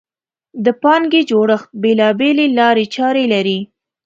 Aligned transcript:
د 0.65 0.67
پانګې 0.81 1.21
جوړښت 1.29 1.69
بېلابېلې 1.81 2.47
لارې 2.59 2.85
چارې 2.95 3.23
لري. 3.33 3.59